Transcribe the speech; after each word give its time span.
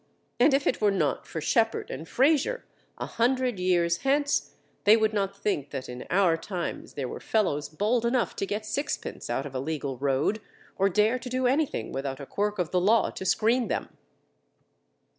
And 0.39 0.55
if 0.55 0.65
it 0.65 0.81
were 0.81 0.89
not 0.89 1.27
for 1.27 1.39
Shephard 1.41 1.91
and 1.91 2.09
Frazier, 2.09 2.65
a 2.97 3.05
hundred 3.05 3.59
years 3.59 3.97
hence, 3.97 4.55
they 4.83 4.97
would 4.97 5.13
not 5.13 5.37
think 5.37 5.69
that 5.69 5.87
in 5.87 6.07
our 6.09 6.35
times 6.37 6.93
there 6.95 7.07
were 7.07 7.19
fellows 7.19 7.69
bold 7.69 8.03
enough 8.03 8.35
to 8.37 8.47
get 8.47 8.65
sixpence 8.65 9.29
out 9.29 9.45
of 9.45 9.53
a 9.53 9.59
legal 9.59 9.97
road, 9.99 10.41
or 10.75 10.89
dare 10.89 11.19
to 11.19 11.29
do 11.29 11.45
anything 11.45 11.91
without 11.91 12.19
a 12.19 12.25
quirk 12.25 12.57
of 12.57 12.71
the 12.71 12.81
law 12.81 13.11
to 13.11 13.25
screen 13.25 13.67
them. 13.67 13.95